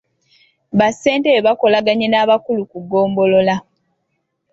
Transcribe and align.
Bassentebe 0.79 1.39
bakolaganye 1.47 2.07
n’abakulu 2.09 2.63
ku 2.71 2.77
ggombolola. 2.83 3.55